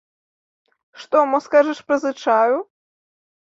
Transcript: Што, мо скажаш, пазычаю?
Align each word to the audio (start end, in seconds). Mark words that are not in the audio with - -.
Што, 1.03 1.17
мо 1.33 1.43
скажаш, 1.49 1.85
пазычаю? 1.93 2.55